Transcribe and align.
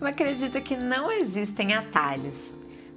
Eu 0.00 0.06
acredito 0.06 0.60
que 0.60 0.76
não 0.76 1.10
existem 1.10 1.74
atalhos, 1.74 2.54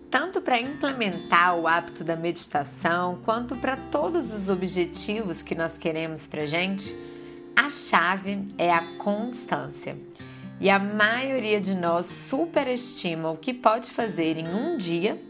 tanto 0.10 0.42
para 0.42 0.60
implementar 0.60 1.56
o 1.56 1.67
hábito 1.67 2.03
da 2.03 2.15
meditação 2.15 3.19
quanto 3.25 3.56
para 3.56 3.75
todos 3.75 4.33
os 4.33 4.49
objetivos 4.49 5.41
que 5.41 5.55
nós 5.55 5.77
queremos 5.77 6.27
para 6.27 6.46
gente. 6.46 6.96
A 7.55 7.69
chave 7.69 8.46
é 8.57 8.71
a 8.71 8.81
constância. 8.97 9.97
E 10.59 10.69
a 10.69 10.79
maioria 10.79 11.59
de 11.59 11.75
nós 11.75 12.05
superestima 12.05 13.31
o 13.31 13.38
que 13.38 13.54
pode 13.54 13.92
fazer 13.92 14.38
em 14.38 14.47
um 14.47 14.78
dia, 14.78 15.22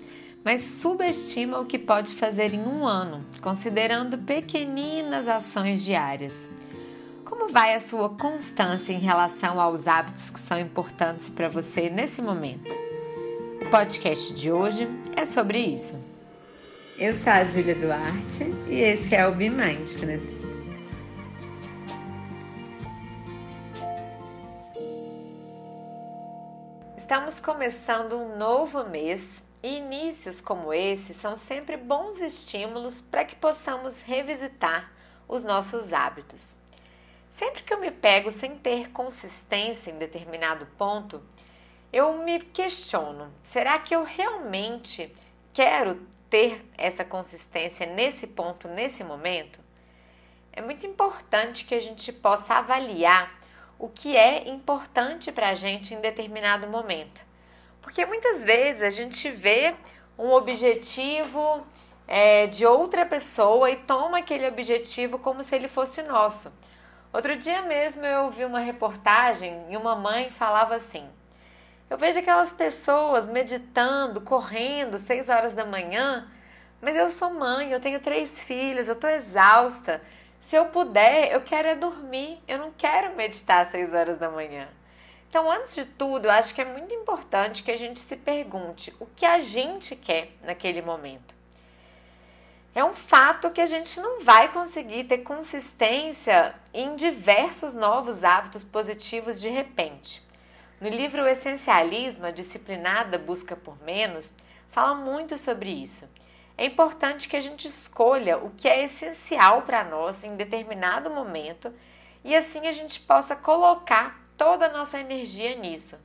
mas 0.44 0.62
subestima 0.62 1.60
o 1.60 1.66
que 1.66 1.80
pode 1.80 2.14
fazer 2.14 2.54
em 2.54 2.62
um 2.62 2.86
ano, 2.86 3.26
considerando 3.42 4.18
pequeninas 4.18 5.28
ações 5.28 5.84
diárias. 5.84 6.52
Como 7.34 7.52
vai 7.52 7.74
a 7.74 7.80
sua 7.80 8.10
constância 8.10 8.94
em 8.94 9.00
relação 9.00 9.60
aos 9.60 9.88
hábitos 9.88 10.30
que 10.30 10.40
são 10.40 10.60
importantes 10.60 11.32
para 11.32 11.50
você 11.50 11.90
nesse 11.90 12.22
momento? 12.22 12.72
O 13.60 13.70
podcast 13.72 14.32
de 14.36 14.52
hoje 14.52 14.88
é 15.16 15.26
sobre 15.26 15.58
isso. 15.58 16.00
Eu 16.96 17.12
sou 17.12 17.34
a 17.34 17.44
Júlia 17.44 17.74
Duarte 17.74 18.44
e 18.70 18.80
esse 18.82 19.16
é 19.16 19.28
o 19.28 19.34
Be 19.34 19.50
Mindfulness. 19.50 20.44
Estamos 26.96 27.40
começando 27.40 28.16
um 28.16 28.38
novo 28.38 28.84
mês 28.84 29.24
e 29.64 29.80
inícios 29.80 30.40
como 30.40 30.72
esse 30.72 31.16
são 31.16 31.36
sempre 31.36 31.78
bons 31.78 32.22
estímulos 32.22 33.02
para 33.02 33.26
que 33.26 33.36
possamos 33.36 34.00
revisitar 34.04 34.92
os 35.28 35.44
nossos 35.44 35.92
hábitos. 35.92 36.62
Sempre 37.34 37.64
que 37.64 37.74
eu 37.74 37.80
me 37.80 37.90
pego 37.90 38.32
sem 38.32 38.56
ter 38.56 38.92
consistência 38.92 39.90
em 39.90 39.98
determinado 39.98 40.68
ponto, 40.78 41.20
eu 41.92 42.14
me 42.20 42.40
questiono: 42.40 43.34
será 43.42 43.80
que 43.80 43.96
eu 43.96 44.04
realmente 44.04 45.12
quero 45.52 46.00
ter 46.30 46.64
essa 46.78 47.04
consistência 47.04 47.88
nesse 47.88 48.28
ponto, 48.28 48.68
nesse 48.68 49.04
momento? 49.04 49.60
É 50.52 50.62
muito 50.62 50.86
importante 50.86 51.66
que 51.66 51.74
a 51.74 51.80
gente 51.80 52.14
possa 52.14 52.54
avaliar 52.54 53.34
o 53.80 53.90
que 53.90 54.16
é 54.16 54.48
importante 54.48 55.32
para 55.32 55.50
a 55.50 55.56
gente 55.56 55.96
em 55.96 56.02
determinado 56.02 56.68
momento. 56.68 57.20
Porque 57.82 58.06
muitas 58.06 58.44
vezes 58.44 58.84
a 58.84 58.92
gente 58.92 59.32
vê 59.32 59.74
um 60.20 60.30
objetivo 60.30 61.66
é, 62.08 62.46
de 62.46 62.64
outra 62.64 63.08
pessoa 63.08 63.72
e 63.72 63.78
toma 63.78 64.20
aquele 64.20 64.48
objetivo 64.48 65.18
como 65.18 65.44
se 65.44 65.56
ele 65.56 65.68
fosse 65.68 66.04
nosso. 66.04 66.54
Outro 67.14 67.36
dia 67.36 67.62
mesmo 67.62 68.04
eu 68.04 68.32
vi 68.32 68.44
uma 68.44 68.58
reportagem 68.58 69.68
e 69.70 69.78
uma 69.78 69.96
mãe 69.96 70.32
falava 70.32 70.74
assim: 70.74 71.08
Eu 71.88 71.96
vejo 71.96 72.18
aquelas 72.18 72.52
pessoas 72.52 73.28
meditando, 73.28 74.20
correndo, 74.20 74.98
seis 74.98 75.30
horas 75.30 75.54
da 75.54 75.64
manhã, 75.64 76.28
mas 76.82 76.96
eu 76.96 77.12
sou 77.12 77.32
mãe, 77.32 77.72
eu 77.72 77.80
tenho 77.80 78.00
três 78.00 78.42
filhos, 78.42 78.88
eu 78.88 78.96
estou 78.96 79.12
exausta. 79.12 80.02
Se 80.40 80.56
eu 80.56 80.66
puder, 80.66 81.32
eu 81.32 81.42
quero 81.42 81.68
é 81.68 81.76
dormir, 81.76 82.42
eu 82.48 82.58
não 82.58 82.72
quero 82.72 83.16
meditar 83.16 83.62
às 83.62 83.68
seis 83.68 83.94
horas 83.94 84.18
da 84.18 84.32
manhã. 84.32 84.68
Então, 85.30 85.50
antes 85.52 85.76
de 85.76 85.86
tudo, 85.86 86.26
eu 86.26 86.32
acho 86.32 86.54
que 86.54 86.62
é 86.62 86.66
muito 86.66 86.96
importante 86.96 87.62
que 87.62 87.72
a 87.72 87.78
gente 87.78 88.00
se 88.00 88.18
pergunte 88.18 88.92
o 89.00 89.06
que 89.06 89.26
a 89.26 89.40
gente 89.40 89.96
quer 89.96 90.32
naquele 90.42 90.82
momento 90.82 91.43
é 92.76 92.84
um 92.84 92.94
fato 92.94 93.52
que 93.52 93.62
a 93.62 93.68
gente 93.68 94.00
não 94.00 94.24
vai 94.24 94.52
conseguir 94.52 95.04
ter 95.04 95.20
consistência 95.20 96.56
em 96.74 96.96
diversos 96.96 97.74
novos 97.74 98.24
hábitos 98.24 98.64
positivos 98.64 99.40
de 99.40 99.50
repente. 99.50 100.24
No 100.82 100.90
livro 100.90 101.28
Essencialismo, 101.28 102.26
a 102.26 102.32
disciplinada 102.32 103.18
busca 103.18 103.56
por 103.56 103.82
menos, 103.84 104.34
fala 104.70 104.96
muito 104.96 105.38
sobre 105.38 105.70
isso. 105.70 106.10
É 106.58 106.66
importante 106.66 107.28
que 107.28 107.36
a 107.36 107.42
gente 107.42 107.68
escolha 107.68 108.38
o 108.38 108.50
que 108.52 108.68
é 108.68 108.84
essencial 108.84 109.62
para 109.62 109.84
nós 109.84 110.24
em 110.24 110.36
determinado 110.36 111.10
momento 111.10 111.72
e 112.24 112.36
assim 112.36 112.68
a 112.68 112.72
gente 112.72 113.00
possa 113.00 113.36
colocar 113.36 114.20
toda 114.38 114.66
a 114.66 114.72
nossa 114.72 115.00
energia 115.00 115.56
nisso. 115.56 115.98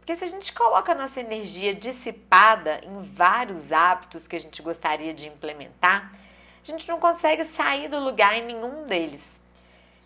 Porque 0.00 0.16
se 0.16 0.24
a 0.24 0.26
gente 0.26 0.52
coloca 0.52 0.92
a 0.92 0.94
nossa 0.94 1.20
energia 1.20 1.74
dissipada 1.74 2.80
em 2.82 3.02
vários 3.02 3.70
hábitos 3.70 4.26
que 4.26 4.34
a 4.34 4.40
gente 4.40 4.60
gostaria 4.60 5.14
de 5.14 5.28
implementar, 5.28 6.12
a 6.62 6.66
gente 6.66 6.88
não 6.88 6.98
consegue 6.98 7.44
sair 7.44 7.88
do 7.88 8.00
lugar 8.00 8.36
em 8.36 8.44
nenhum 8.44 8.86
deles. 8.86 9.40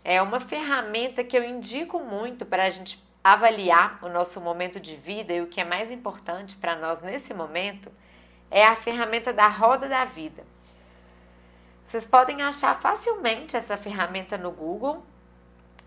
É 0.04 0.20
uma 0.20 0.40
ferramenta 0.40 1.24
que 1.24 1.36
eu 1.36 1.42
indico 1.42 1.98
muito 2.00 2.44
para 2.44 2.64
a 2.64 2.70
gente 2.70 3.02
avaliar 3.22 3.98
o 4.02 4.08
nosso 4.08 4.40
momento 4.40 4.78
de 4.78 4.96
vida 4.96 5.32
e 5.32 5.40
o 5.40 5.46
que 5.46 5.60
é 5.60 5.64
mais 5.64 5.90
importante 5.90 6.54
para 6.56 6.76
nós 6.76 7.00
nesse 7.00 7.32
momento 7.32 7.90
é 8.50 8.66
a 8.66 8.76
ferramenta 8.76 9.32
da 9.32 9.48
roda 9.48 9.88
da 9.88 10.04
vida. 10.04 10.44
Vocês 11.84 12.04
podem 12.04 12.42
achar 12.42 12.78
facilmente 12.80 13.56
essa 13.56 13.76
ferramenta 13.76 14.36
no 14.36 14.50
Google 14.50 15.04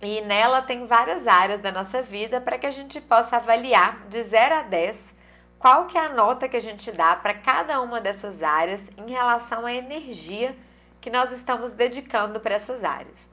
e 0.01 0.21
nela 0.21 0.61
tem 0.61 0.85
várias 0.85 1.25
áreas 1.25 1.61
da 1.61 1.71
nossa 1.71 2.01
vida 2.01 2.39
para 2.39 2.57
que 2.57 2.67
a 2.67 2.71
gente 2.71 3.01
possa 3.01 3.37
avaliar 3.37 4.07
de 4.07 4.21
0 4.23 4.55
a 4.55 4.61
10 4.61 5.17
qual 5.57 5.87
que 5.87 5.97
é 5.97 6.01
a 6.01 6.09
nota 6.09 6.47
que 6.47 6.57
a 6.57 6.61
gente 6.61 6.91
dá 6.91 7.15
para 7.15 7.33
cada 7.33 7.81
uma 7.81 7.99
dessas 7.99 8.43
áreas 8.43 8.81
em 8.95 9.09
relação 9.09 9.65
à 9.65 9.73
energia 9.73 10.55
que 11.01 11.09
nós 11.09 11.31
estamos 11.31 11.73
dedicando 11.73 12.39
para 12.39 12.55
essas 12.55 12.83
áreas. 12.83 13.31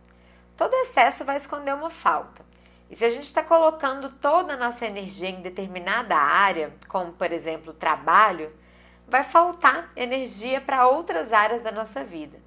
Todo 0.57 0.73
excesso 0.73 1.25
vai 1.25 1.37
esconder 1.37 1.75
uma 1.75 1.91
falta. 1.91 2.43
E 2.89 2.97
se 2.97 3.05
a 3.05 3.11
gente 3.11 3.25
está 3.25 3.43
colocando 3.43 4.09
toda 4.09 4.55
a 4.55 4.57
nossa 4.57 4.87
energia 4.87 5.29
em 5.29 5.43
determinada 5.43 6.17
área, 6.17 6.73
como 6.89 7.13
por 7.13 7.31
exemplo 7.33 7.73
o 7.73 7.77
trabalho, 7.77 8.53
vai 9.07 9.25
faltar 9.25 9.91
energia 9.97 10.61
para 10.61 10.87
outras 10.87 11.33
áreas 11.33 11.61
da 11.61 11.73
nossa 11.73 12.05
vida. 12.05 12.39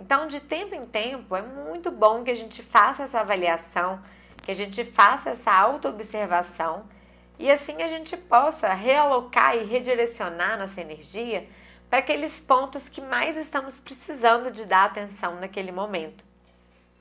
Então, 0.00 0.26
de 0.26 0.40
tempo 0.40 0.74
em 0.74 0.86
tempo, 0.86 1.36
é 1.36 1.42
muito 1.42 1.90
bom 1.90 2.24
que 2.24 2.30
a 2.30 2.34
gente 2.34 2.62
faça 2.62 3.02
essa 3.02 3.20
avaliação, 3.20 4.00
que 4.42 4.50
a 4.50 4.54
gente 4.54 4.82
faça 4.82 5.28
essa 5.28 5.52
autoobservação 5.52 6.84
e 7.38 7.50
assim 7.50 7.82
a 7.82 7.88
gente 7.88 8.16
possa 8.16 8.72
realocar 8.72 9.54
e 9.54 9.64
redirecionar 9.64 10.58
nossa 10.58 10.80
energia 10.80 11.46
para 11.90 11.98
aqueles 11.98 12.38
pontos 12.38 12.88
que 12.88 13.02
mais 13.02 13.36
estamos 13.36 13.78
precisando 13.78 14.50
de 14.50 14.64
dar 14.64 14.86
atenção 14.86 15.38
naquele 15.38 15.70
momento. 15.70 16.24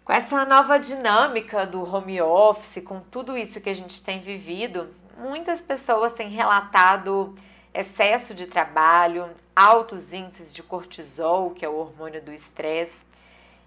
Com 0.03 0.11
essa 0.11 0.43
nova 0.43 0.77
dinâmica 0.77 1.65
do 1.65 1.81
home 1.81 2.21
office, 2.21 2.83
com 2.83 2.99
tudo 2.99 3.37
isso 3.37 3.61
que 3.61 3.69
a 3.69 3.75
gente 3.75 4.03
tem 4.03 4.19
vivido, 4.19 4.93
muitas 5.17 5.61
pessoas 5.61 6.11
têm 6.11 6.29
relatado 6.29 7.33
excesso 7.73 8.33
de 8.33 8.47
trabalho, 8.47 9.29
altos 9.55 10.13
índices 10.13 10.53
de 10.53 10.63
cortisol, 10.63 11.51
que 11.51 11.65
é 11.65 11.69
o 11.69 11.75
hormônio 11.75 12.21
do 12.21 12.31
estresse. 12.31 13.05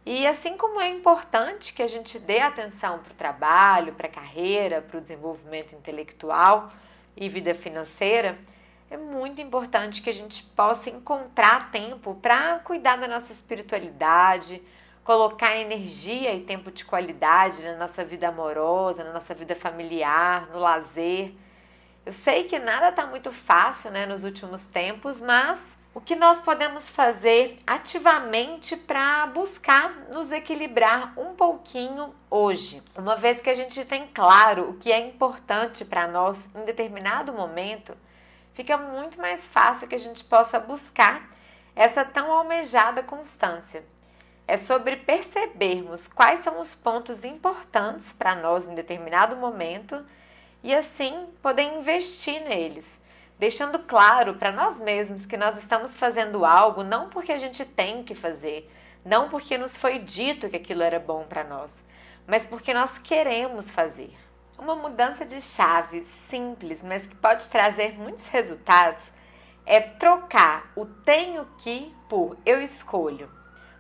E 0.04 0.26
assim 0.26 0.56
como 0.56 0.80
é 0.80 0.88
importante 0.88 1.72
que 1.72 1.82
a 1.82 1.86
gente 1.86 2.18
dê 2.18 2.40
atenção 2.40 2.98
para 2.98 3.12
o 3.12 3.16
trabalho, 3.16 3.92
para 3.94 4.08
a 4.08 4.10
carreira, 4.10 4.82
para 4.82 4.98
o 4.98 5.00
desenvolvimento 5.00 5.74
intelectual 5.74 6.72
e 7.16 7.28
vida 7.28 7.54
financeira, 7.54 8.36
é 8.90 8.96
muito 8.96 9.40
importante 9.40 10.02
que 10.02 10.10
a 10.10 10.12
gente 10.12 10.42
possa 10.42 10.90
encontrar 10.90 11.70
tempo 11.70 12.14
para 12.16 12.58
cuidar 12.58 12.96
da 12.96 13.08
nossa 13.08 13.32
espiritualidade, 13.32 14.60
colocar 15.04 15.56
energia 15.56 16.34
e 16.34 16.42
tempo 16.42 16.70
de 16.70 16.84
qualidade 16.84 17.62
na 17.62 17.76
nossa 17.76 18.04
vida 18.04 18.28
amorosa, 18.28 19.02
na 19.02 19.12
nossa 19.12 19.34
vida 19.34 19.54
familiar, 19.54 20.48
no 20.50 20.58
lazer. 20.58 21.32
Eu 22.04 22.12
sei 22.12 22.44
que 22.44 22.58
nada 22.58 22.88
está 22.88 23.06
muito 23.06 23.32
fácil 23.32 23.92
né, 23.92 24.06
nos 24.06 24.24
últimos 24.24 24.64
tempos, 24.64 25.20
mas 25.20 25.60
o 25.94 26.00
que 26.00 26.16
nós 26.16 26.40
podemos 26.40 26.90
fazer 26.90 27.58
ativamente 27.64 28.76
para 28.76 29.24
buscar 29.28 29.94
nos 30.10 30.32
equilibrar 30.32 31.16
um 31.16 31.34
pouquinho 31.34 32.12
hoje? 32.28 32.82
Uma 32.96 33.14
vez 33.14 33.40
que 33.40 33.48
a 33.48 33.54
gente 33.54 33.84
tem 33.84 34.08
claro 34.08 34.70
o 34.70 34.74
que 34.78 34.90
é 34.90 34.98
importante 34.98 35.84
para 35.84 36.08
nós 36.08 36.40
em 36.56 36.64
determinado 36.64 37.32
momento, 37.32 37.96
fica 38.52 38.76
muito 38.76 39.20
mais 39.20 39.46
fácil 39.46 39.86
que 39.86 39.94
a 39.94 40.00
gente 40.00 40.24
possa 40.24 40.58
buscar 40.58 41.30
essa 41.76 42.04
tão 42.04 42.32
almejada 42.32 43.04
constância. 43.04 43.84
É 44.48 44.56
sobre 44.56 44.96
percebermos 44.96 46.08
quais 46.08 46.40
são 46.40 46.58
os 46.58 46.74
pontos 46.74 47.22
importantes 47.22 48.12
para 48.12 48.34
nós 48.34 48.66
em 48.66 48.74
determinado 48.74 49.36
momento 49.36 50.04
e 50.62 50.74
assim 50.74 51.26
poder 51.42 51.62
investir 51.62 52.40
neles, 52.42 52.98
deixando 53.38 53.78
claro 53.80 54.34
para 54.34 54.52
nós 54.52 54.78
mesmos 54.78 55.26
que 55.26 55.36
nós 55.36 55.58
estamos 55.58 55.96
fazendo 55.96 56.44
algo 56.44 56.84
não 56.84 57.08
porque 57.08 57.32
a 57.32 57.38
gente 57.38 57.64
tem 57.64 58.04
que 58.04 58.14
fazer, 58.14 58.70
não 59.04 59.28
porque 59.28 59.58
nos 59.58 59.76
foi 59.76 59.98
dito 59.98 60.48
que 60.48 60.56
aquilo 60.56 60.82
era 60.82 61.00
bom 61.00 61.24
para 61.24 61.42
nós, 61.42 61.82
mas 62.26 62.44
porque 62.46 62.72
nós 62.72 62.96
queremos 62.98 63.70
fazer. 63.70 64.16
Uma 64.58 64.76
mudança 64.76 65.24
de 65.24 65.40
chave 65.40 66.06
simples, 66.30 66.82
mas 66.82 67.06
que 67.06 67.16
pode 67.16 67.48
trazer 67.48 67.98
muitos 67.98 68.28
resultados, 68.28 69.04
é 69.66 69.80
trocar 69.80 70.70
o 70.76 70.86
tenho 70.86 71.46
que 71.58 71.92
por 72.08 72.36
eu 72.46 72.60
escolho. 72.62 73.28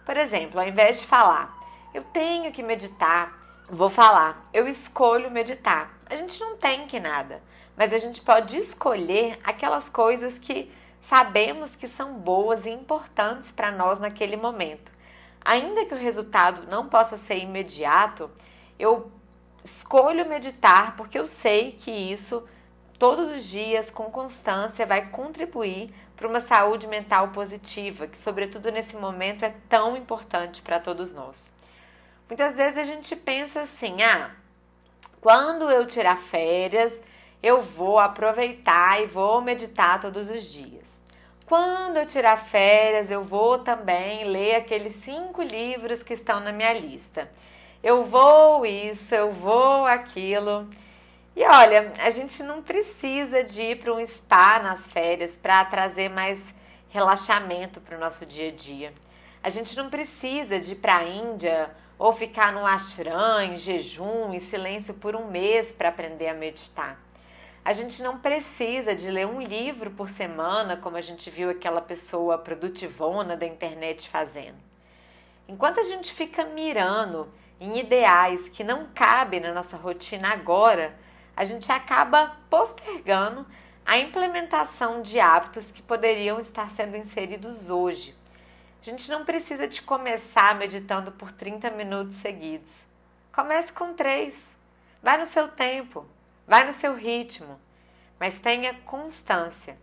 Por 0.04 0.16
exemplo, 0.16 0.58
ao 0.58 0.66
invés 0.66 1.00
de 1.00 1.06
falar 1.06 1.56
eu 1.94 2.02
tenho 2.04 2.50
que 2.50 2.62
meditar, 2.62 3.32
vou 3.68 3.90
falar 3.90 4.48
eu 4.52 4.66
escolho 4.66 5.30
meditar. 5.30 5.90
A 6.12 6.14
gente 6.14 6.38
não 6.38 6.58
tem 6.58 6.86
que 6.86 7.00
nada, 7.00 7.42
mas 7.74 7.90
a 7.90 7.96
gente 7.96 8.20
pode 8.20 8.58
escolher 8.58 9.40
aquelas 9.42 9.88
coisas 9.88 10.38
que 10.38 10.70
sabemos 11.00 11.74
que 11.74 11.88
são 11.88 12.18
boas 12.18 12.66
e 12.66 12.70
importantes 12.70 13.50
para 13.50 13.72
nós 13.72 13.98
naquele 13.98 14.36
momento. 14.36 14.92
Ainda 15.42 15.86
que 15.86 15.94
o 15.94 15.98
resultado 15.98 16.66
não 16.68 16.86
possa 16.86 17.16
ser 17.16 17.38
imediato, 17.38 18.30
eu 18.78 19.10
escolho 19.64 20.28
meditar 20.28 20.96
porque 20.96 21.18
eu 21.18 21.26
sei 21.26 21.72
que 21.72 21.90
isso 21.90 22.46
todos 22.98 23.30
os 23.30 23.44
dias 23.44 23.90
com 23.90 24.10
constância 24.10 24.84
vai 24.84 25.08
contribuir 25.08 25.94
para 26.14 26.28
uma 26.28 26.40
saúde 26.40 26.86
mental 26.86 27.28
positiva, 27.28 28.06
que 28.06 28.18
sobretudo 28.18 28.70
nesse 28.70 28.96
momento 28.96 29.46
é 29.46 29.54
tão 29.66 29.96
importante 29.96 30.60
para 30.60 30.78
todos 30.78 31.14
nós. 31.14 31.50
Muitas 32.28 32.54
vezes 32.54 32.76
a 32.76 32.84
gente 32.84 33.16
pensa 33.16 33.62
assim: 33.62 34.02
"Ah, 34.02 34.41
quando 35.20 35.70
eu 35.70 35.86
tirar 35.86 36.16
férias, 36.16 36.98
eu 37.42 37.62
vou 37.62 37.98
aproveitar 37.98 39.02
e 39.02 39.06
vou 39.06 39.40
meditar 39.40 40.00
todos 40.00 40.28
os 40.28 40.44
dias. 40.44 40.82
Quando 41.46 41.98
eu 41.98 42.06
tirar 42.06 42.36
férias, 42.48 43.10
eu 43.10 43.22
vou 43.22 43.58
também 43.58 44.24
ler 44.24 44.54
aqueles 44.54 44.94
cinco 44.94 45.42
livros 45.42 46.02
que 46.02 46.14
estão 46.14 46.40
na 46.40 46.50
minha 46.50 46.72
lista. 46.72 47.30
Eu 47.82 48.04
vou 48.04 48.64
isso, 48.64 49.14
eu 49.14 49.32
vou 49.32 49.86
aquilo. 49.86 50.68
E 51.34 51.44
olha, 51.44 51.92
a 51.98 52.10
gente 52.10 52.42
não 52.42 52.62
precisa 52.62 53.42
de 53.42 53.62
ir 53.62 53.78
para 53.80 53.92
um 53.92 54.04
spa 54.06 54.60
nas 54.60 54.86
férias 54.86 55.34
para 55.34 55.64
trazer 55.64 56.08
mais 56.08 56.52
relaxamento 56.90 57.80
para 57.80 57.96
o 57.96 58.00
nosso 58.00 58.24
dia 58.24 58.48
a 58.48 58.52
dia. 58.52 58.92
A 59.42 59.48
gente 59.48 59.76
não 59.76 59.90
precisa 59.90 60.60
de 60.60 60.72
ir 60.72 60.76
para 60.76 60.98
a 60.98 61.04
Índia 61.04 61.70
ou 62.02 62.12
ficar 62.12 62.52
no 62.52 62.66
ashram, 62.66 63.40
em 63.40 63.56
jejum, 63.56 64.34
em 64.34 64.40
silêncio 64.40 64.92
por 64.92 65.14
um 65.14 65.30
mês 65.30 65.70
para 65.70 65.88
aprender 65.88 66.26
a 66.26 66.34
meditar. 66.34 67.00
A 67.64 67.72
gente 67.72 68.02
não 68.02 68.18
precisa 68.18 68.92
de 68.92 69.08
ler 69.08 69.24
um 69.24 69.40
livro 69.40 69.88
por 69.92 70.10
semana, 70.10 70.76
como 70.76 70.96
a 70.96 71.00
gente 71.00 71.30
viu 71.30 71.48
aquela 71.48 71.80
pessoa 71.80 72.36
produtivona 72.36 73.36
da 73.36 73.46
internet 73.46 74.08
fazendo. 74.08 74.56
Enquanto 75.46 75.78
a 75.78 75.84
gente 75.84 76.12
fica 76.12 76.44
mirando 76.44 77.32
em 77.60 77.78
ideais 77.78 78.48
que 78.48 78.64
não 78.64 78.88
cabem 78.92 79.38
na 79.38 79.54
nossa 79.54 79.76
rotina 79.76 80.30
agora, 80.30 80.98
a 81.36 81.44
gente 81.44 81.70
acaba 81.70 82.36
postergando 82.50 83.46
a 83.86 83.96
implementação 83.96 85.02
de 85.02 85.20
hábitos 85.20 85.70
que 85.70 85.80
poderiam 85.80 86.40
estar 86.40 86.68
sendo 86.72 86.96
inseridos 86.96 87.70
hoje. 87.70 88.12
A 88.82 88.84
gente 88.84 89.08
não 89.08 89.24
precisa 89.24 89.68
de 89.68 89.80
começar 89.80 90.56
meditando 90.56 91.12
por 91.12 91.30
30 91.30 91.70
minutos 91.70 92.16
seguidos. 92.16 92.84
Comece 93.32 93.72
com 93.72 93.94
três. 93.94 94.34
Vai 95.00 95.18
no 95.18 95.24
seu 95.24 95.46
tempo, 95.46 96.04
vai 96.44 96.66
no 96.66 96.72
seu 96.72 96.96
ritmo, 96.96 97.60
mas 98.18 98.40
tenha 98.40 98.74
constância. 98.84 99.78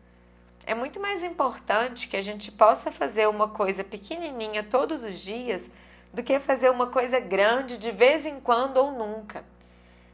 É 0.65 0.75
muito 0.75 0.99
mais 0.99 1.23
importante 1.23 2.09
que 2.09 2.17
a 2.17 2.21
gente 2.21 2.51
possa 2.51 2.91
fazer 2.91 3.29
uma 3.29 3.47
coisa 3.47 3.85
pequenininha 3.85 4.63
todos 4.63 5.01
os 5.01 5.17
dias 5.17 5.65
do 6.13 6.21
que 6.21 6.37
fazer 6.37 6.69
uma 6.69 6.87
coisa 6.87 7.21
grande 7.21 7.77
de 7.77 7.91
vez 7.91 8.25
em 8.25 8.41
quando 8.41 8.79
ou 8.79 8.91
nunca. 8.91 9.45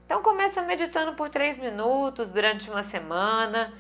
Então 0.06 0.22
começa 0.22 0.62
meditando 0.62 1.14
por 1.16 1.30
três 1.30 1.58
minutos 1.58 2.32
durante 2.32 2.70
uma 2.70 2.84
semana. 2.84 3.74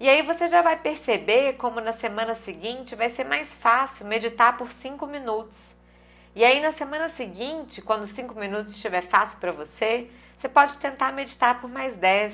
E 0.00 0.08
aí 0.08 0.22
você 0.22 0.48
já 0.48 0.62
vai 0.62 0.76
perceber 0.76 1.58
como 1.58 1.78
na 1.78 1.92
semana 1.92 2.34
seguinte 2.34 2.94
vai 2.94 3.10
ser 3.10 3.22
mais 3.22 3.52
fácil 3.52 4.06
meditar 4.06 4.56
por 4.56 4.72
cinco 4.72 5.06
minutos. 5.06 5.58
E 6.34 6.42
aí 6.42 6.58
na 6.62 6.72
semana 6.72 7.10
seguinte, 7.10 7.82
quando 7.82 8.06
cinco 8.06 8.34
minutos 8.34 8.74
estiver 8.74 9.02
fácil 9.02 9.38
para 9.38 9.52
você, 9.52 10.10
você 10.38 10.48
pode 10.48 10.78
tentar 10.78 11.12
meditar 11.12 11.60
por 11.60 11.68
mais 11.68 11.96
dez. 11.96 12.32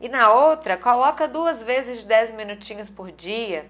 E 0.00 0.08
na 0.08 0.32
outra, 0.32 0.76
coloca 0.76 1.26
duas 1.26 1.60
vezes 1.60 2.04
dez 2.04 2.32
minutinhos 2.32 2.88
por 2.88 3.10
dia, 3.10 3.68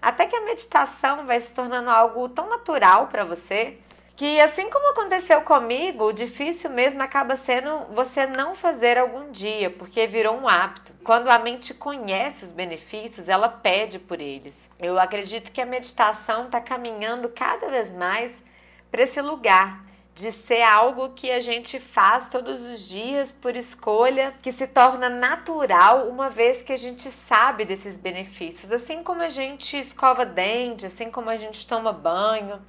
até 0.00 0.26
que 0.26 0.34
a 0.34 0.46
meditação 0.46 1.26
vai 1.26 1.38
se 1.38 1.52
tornando 1.52 1.90
algo 1.90 2.30
tão 2.30 2.48
natural 2.48 3.08
para 3.08 3.26
você 3.26 3.76
que 4.20 4.38
assim 4.38 4.68
como 4.68 4.90
aconteceu 4.90 5.40
comigo, 5.40 6.04
o 6.04 6.12
difícil 6.12 6.68
mesmo 6.68 7.02
acaba 7.02 7.36
sendo 7.36 7.86
você 7.94 8.26
não 8.26 8.54
fazer 8.54 8.98
algum 8.98 9.32
dia, 9.32 9.70
porque 9.70 10.06
virou 10.06 10.36
um 10.36 10.46
hábito. 10.46 10.92
Quando 11.02 11.30
a 11.30 11.38
mente 11.38 11.72
conhece 11.72 12.44
os 12.44 12.52
benefícios, 12.52 13.30
ela 13.30 13.48
pede 13.48 13.98
por 13.98 14.20
eles. 14.20 14.68
Eu 14.78 15.00
acredito 15.00 15.50
que 15.50 15.58
a 15.62 15.64
meditação 15.64 16.44
está 16.44 16.60
caminhando 16.60 17.30
cada 17.30 17.68
vez 17.68 17.94
mais 17.94 18.30
para 18.90 19.04
esse 19.04 19.22
lugar 19.22 19.86
de 20.14 20.30
ser 20.32 20.60
algo 20.60 21.14
que 21.14 21.30
a 21.30 21.40
gente 21.40 21.80
faz 21.80 22.28
todos 22.28 22.60
os 22.60 22.86
dias 22.86 23.32
por 23.32 23.56
escolha, 23.56 24.34
que 24.42 24.52
se 24.52 24.66
torna 24.66 25.08
natural 25.08 26.10
uma 26.10 26.28
vez 26.28 26.60
que 26.60 26.74
a 26.74 26.76
gente 26.76 27.10
sabe 27.10 27.64
desses 27.64 27.96
benefícios. 27.96 28.70
Assim 28.70 29.02
como 29.02 29.22
a 29.22 29.30
gente 29.30 29.78
escova 29.78 30.26
dente, 30.26 30.84
assim 30.84 31.10
como 31.10 31.30
a 31.30 31.38
gente 31.38 31.66
toma 31.66 31.90
banho. 31.90 32.60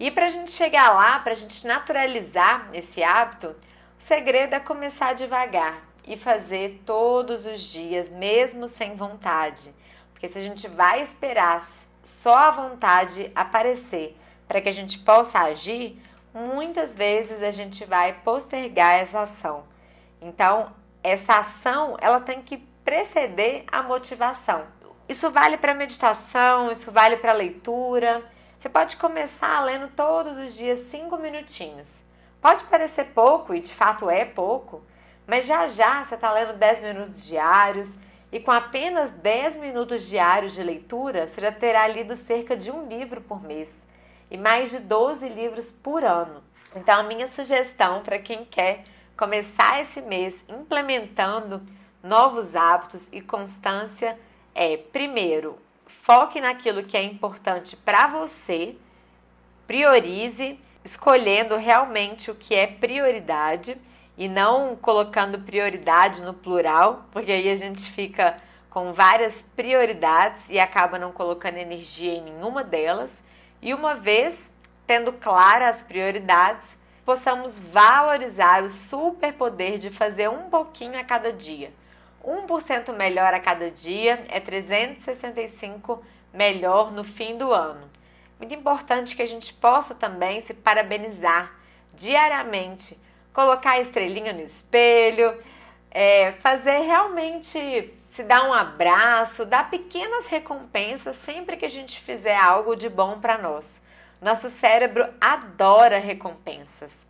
E 0.00 0.10
para 0.10 0.26
a 0.26 0.30
gente 0.30 0.50
chegar 0.50 0.94
lá, 0.94 1.18
para 1.18 1.34
a 1.34 1.36
gente 1.36 1.66
naturalizar 1.66 2.70
esse 2.72 3.02
hábito, 3.02 3.48
o 3.48 4.02
segredo 4.02 4.54
é 4.54 4.58
começar 4.58 5.12
devagar 5.12 5.82
e 6.06 6.16
fazer 6.16 6.80
todos 6.86 7.44
os 7.44 7.60
dias, 7.60 8.10
mesmo 8.10 8.66
sem 8.66 8.96
vontade. 8.96 9.74
Porque 10.14 10.26
se 10.26 10.38
a 10.38 10.40
gente 10.40 10.66
vai 10.68 11.02
esperar 11.02 11.60
só 12.02 12.34
a 12.34 12.50
vontade 12.50 13.30
aparecer 13.34 14.16
para 14.48 14.62
que 14.62 14.70
a 14.70 14.72
gente 14.72 14.98
possa 15.00 15.38
agir, 15.38 16.02
muitas 16.32 16.94
vezes 16.94 17.42
a 17.42 17.50
gente 17.50 17.84
vai 17.84 18.14
postergar 18.24 18.94
essa 18.94 19.20
ação. 19.20 19.64
Então, 20.18 20.72
essa 21.02 21.40
ação, 21.40 21.98
ela 22.00 22.20
tem 22.20 22.40
que 22.40 22.56
preceder 22.82 23.64
a 23.70 23.82
motivação. 23.82 24.64
Isso 25.06 25.28
vale 25.30 25.58
para 25.58 25.74
meditação, 25.74 26.72
isso 26.72 26.90
vale 26.90 27.18
para 27.18 27.34
leitura. 27.34 28.24
Você 28.60 28.68
pode 28.68 28.96
começar 28.98 29.58
lendo 29.64 29.88
todos 29.96 30.36
os 30.36 30.54
dias 30.54 30.80
cinco 30.90 31.16
minutinhos. 31.16 32.04
Pode 32.42 32.62
parecer 32.64 33.04
pouco, 33.14 33.54
e 33.54 33.60
de 33.60 33.72
fato 33.72 34.10
é 34.10 34.26
pouco, 34.26 34.82
mas 35.26 35.46
já 35.46 35.66
já 35.66 36.04
você 36.04 36.14
está 36.14 36.30
lendo 36.30 36.52
10 36.52 36.82
minutos 36.82 37.26
diários 37.26 37.94
e 38.30 38.38
com 38.38 38.50
apenas 38.50 39.10
10 39.12 39.56
minutos 39.56 40.06
diários 40.06 40.52
de 40.52 40.62
leitura, 40.62 41.26
você 41.26 41.40
já 41.40 41.50
terá 41.50 41.88
lido 41.88 42.14
cerca 42.14 42.54
de 42.54 42.70
um 42.70 42.86
livro 42.86 43.22
por 43.22 43.42
mês 43.42 43.82
e 44.30 44.36
mais 44.36 44.70
de 44.70 44.78
12 44.78 45.26
livros 45.30 45.72
por 45.72 46.04
ano. 46.04 46.44
Então, 46.76 47.00
a 47.00 47.02
minha 47.02 47.28
sugestão 47.28 48.02
para 48.02 48.18
quem 48.18 48.44
quer 48.44 48.84
começar 49.16 49.80
esse 49.80 50.02
mês 50.02 50.34
implementando 50.46 51.62
novos 52.02 52.54
hábitos 52.54 53.08
e 53.10 53.22
constância 53.22 54.18
é, 54.54 54.76
primeiro, 54.76 55.58
foque 56.02 56.40
naquilo 56.40 56.84
que 56.84 56.96
é 56.96 57.02
importante 57.02 57.76
para 57.76 58.06
você, 58.06 58.76
priorize, 59.66 60.58
escolhendo 60.84 61.56
realmente 61.56 62.30
o 62.30 62.34
que 62.34 62.54
é 62.54 62.66
prioridade 62.66 63.76
e 64.16 64.28
não 64.28 64.76
colocando 64.76 65.40
prioridade 65.40 66.22
no 66.22 66.34
plural, 66.34 67.04
porque 67.12 67.32
aí 67.32 67.48
a 67.50 67.56
gente 67.56 67.90
fica 67.92 68.36
com 68.68 68.92
várias 68.92 69.42
prioridades 69.56 70.48
e 70.48 70.58
acaba 70.58 70.98
não 70.98 71.12
colocando 71.12 71.56
energia 71.56 72.14
em 72.14 72.22
nenhuma 72.22 72.62
delas. 72.62 73.10
E 73.60 73.74
uma 73.74 73.94
vez 73.94 74.50
tendo 74.86 75.12
claras 75.12 75.76
as 75.76 75.82
prioridades, 75.82 76.66
possamos 77.04 77.58
valorizar 77.58 78.64
o 78.64 78.68
superpoder 78.68 79.78
de 79.78 79.88
fazer 79.90 80.28
um 80.28 80.50
pouquinho 80.50 80.98
a 80.98 81.04
cada 81.04 81.32
dia. 81.32 81.72
1% 82.24 82.94
melhor 82.94 83.32
a 83.32 83.40
cada 83.40 83.70
dia 83.70 84.24
é 84.28 84.40
365 84.40 86.04
melhor 86.32 86.92
no 86.92 87.04
fim 87.04 87.36
do 87.36 87.52
ano. 87.52 87.90
Muito 88.38 88.54
importante 88.54 89.16
que 89.16 89.22
a 89.22 89.28
gente 89.28 89.52
possa 89.52 89.94
também 89.94 90.40
se 90.40 90.54
parabenizar 90.54 91.54
diariamente, 91.94 92.98
colocar 93.32 93.72
a 93.72 93.80
estrelinha 93.80 94.32
no 94.32 94.40
espelho, 94.40 95.36
é, 95.90 96.32
fazer 96.40 96.80
realmente 96.80 97.92
se 98.08 98.22
dar 98.24 98.48
um 98.48 98.52
abraço, 98.52 99.44
dar 99.44 99.70
pequenas 99.70 100.26
recompensas 100.26 101.16
sempre 101.16 101.56
que 101.56 101.64
a 101.64 101.70
gente 101.70 102.00
fizer 102.00 102.36
algo 102.36 102.74
de 102.74 102.88
bom 102.88 103.20
para 103.20 103.38
nós. 103.38 103.80
Nosso 104.20 104.50
cérebro 104.50 105.08
adora 105.20 105.98
recompensas. 105.98 107.09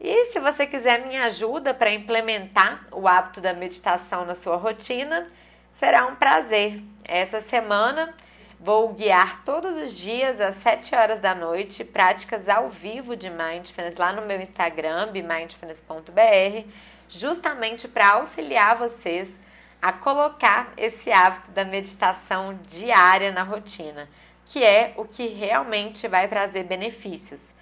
E 0.00 0.26
se 0.26 0.38
você 0.38 0.66
quiser 0.66 1.06
minha 1.06 1.24
ajuda 1.24 1.72
para 1.72 1.92
implementar 1.92 2.86
o 2.92 3.08
hábito 3.08 3.40
da 3.40 3.54
meditação 3.54 4.24
na 4.24 4.34
sua 4.34 4.56
rotina, 4.56 5.30
será 5.72 6.06
um 6.06 6.16
prazer. 6.16 6.82
Essa 7.04 7.40
semana 7.40 8.14
vou 8.60 8.92
guiar 8.92 9.42
todos 9.44 9.76
os 9.76 9.96
dias 9.96 10.40
às 10.40 10.56
7 10.56 10.94
horas 10.94 11.20
da 11.20 11.34
noite 11.34 11.82
práticas 11.84 12.48
ao 12.48 12.68
vivo 12.68 13.16
de 13.16 13.30
mindfulness 13.30 13.96
lá 13.96 14.12
no 14.12 14.22
meu 14.22 14.40
Instagram, 14.40 15.12
bemindfulness.br, 15.12 16.68
justamente 17.08 17.88
para 17.88 18.14
auxiliar 18.14 18.76
vocês 18.76 19.38
a 19.80 19.92
colocar 19.92 20.72
esse 20.76 21.10
hábito 21.10 21.50
da 21.52 21.64
meditação 21.64 22.58
diária 22.68 23.32
na 23.32 23.42
rotina, 23.42 24.08
que 24.46 24.62
é 24.62 24.94
o 24.96 25.04
que 25.04 25.26
realmente 25.26 26.06
vai 26.08 26.28
trazer 26.28 26.64
benefícios. 26.64 27.55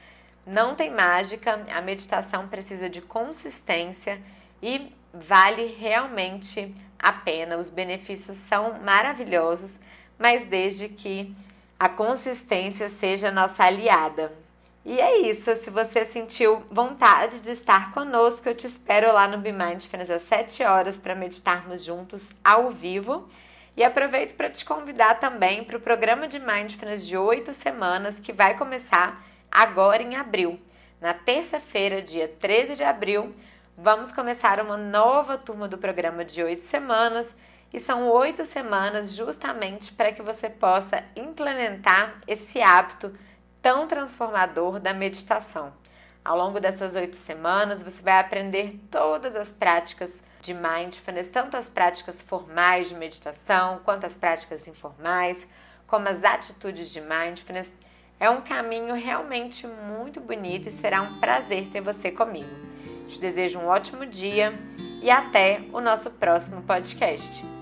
Não 0.46 0.74
tem 0.74 0.90
mágica, 0.90 1.64
a 1.74 1.80
meditação 1.80 2.48
precisa 2.48 2.88
de 2.90 3.00
consistência 3.00 4.20
e 4.62 4.92
vale 5.12 5.74
realmente 5.78 6.74
a 6.98 7.12
pena. 7.12 7.56
Os 7.56 7.70
benefícios 7.70 8.36
são 8.36 8.80
maravilhosos, 8.80 9.78
mas 10.18 10.44
desde 10.44 10.88
que 10.88 11.34
a 11.78 11.88
consistência 11.88 12.88
seja 12.88 13.30
nossa 13.30 13.64
aliada. 13.64 14.32
E 14.84 15.00
é 15.00 15.18
isso. 15.18 15.54
Se 15.56 15.70
você 15.70 16.04
sentiu 16.04 16.62
vontade 16.70 17.40
de 17.40 17.52
estar 17.52 17.92
conosco, 17.92 18.48
eu 18.48 18.54
te 18.54 18.66
espero 18.66 19.12
lá 19.12 19.26
no 19.26 19.38
Be 19.38 19.50
Mindfulness 19.50 20.10
às 20.10 20.22
7 20.22 20.62
horas 20.62 20.96
para 20.96 21.14
meditarmos 21.14 21.82
juntos 21.82 22.22
ao 22.44 22.70
vivo. 22.70 23.26
E 23.76 23.82
aproveito 23.82 24.36
para 24.36 24.50
te 24.50 24.64
convidar 24.64 25.18
também 25.18 25.64
para 25.64 25.78
o 25.78 25.80
programa 25.80 26.28
de 26.28 26.38
Mindfulness 26.38 27.06
de 27.06 27.16
8 27.16 27.52
semanas 27.54 28.20
que 28.20 28.32
vai 28.32 28.56
começar 28.56 29.24
agora 29.54 30.02
em 30.02 30.16
abril. 30.16 30.61
Na 31.00 31.14
terça-feira, 31.14 32.02
dia 32.02 32.26
13 32.26 32.75
de 32.75 32.82
abril, 32.82 33.32
vamos 33.78 34.11
começar 34.11 34.61
uma 34.61 34.76
nova 34.76 35.38
turma 35.38 35.68
do 35.68 35.78
programa 35.78 36.25
de 36.25 36.42
8 36.42 36.64
semanas. 36.64 37.32
E 37.73 37.80
são 37.80 38.08
oito 38.08 38.44
semanas 38.44 39.14
justamente 39.16 39.92
para 39.92 40.12
que 40.12 40.23
você 40.23 40.49
possa 40.49 41.02
implementar 41.16 42.20
esse 42.25 42.62
hábito 42.62 43.12
tão 43.61 43.88
transformador 43.88 44.78
da 44.78 44.94
meditação. 44.94 45.73
Ao 46.25 46.38
longo 46.38 46.61
dessas 46.61 46.94
oito 46.94 47.16
semanas, 47.16 47.82
você 47.82 48.00
vai 48.00 48.20
aprender 48.20 48.78
todas 48.90 49.34
as 49.34 49.50
práticas 49.50 50.23
de 50.40 50.54
mindfulness, 50.54 51.28
tanto 51.28 51.56
as 51.56 51.68
práticas 51.68 52.23
formais 52.23 52.88
de 52.88 52.94
meditação, 52.94 53.80
quanto 53.84 54.06
as 54.06 54.14
práticas 54.14 54.68
informais, 54.68 55.44
como 55.87 56.08
as 56.08 56.23
atitudes 56.23 56.92
de 56.92 57.00
mindfulness. 57.00 57.73
É 58.18 58.30
um 58.30 58.40
caminho 58.40 58.94
realmente 58.94 59.66
muito 59.66 60.21
bonito 60.21 60.68
e 60.68 60.73
será 60.73 61.02
um 61.02 61.18
prazer 61.18 61.68
ter 61.73 61.80
você 61.80 62.11
comigo. 62.11 62.50
Te 63.09 63.21
desejo 63.21 63.59
um 63.59 63.66
ótimo 63.66 64.06
dia 64.06 64.54
e 65.02 65.11
até 65.11 65.62
o 65.73 65.80
nosso 65.80 66.11
próximo 66.11 66.62
podcast. 66.62 67.53